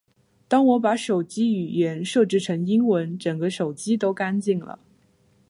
[0.47, 4.79] 当我把手机语言设置成英文，整个手机都干净了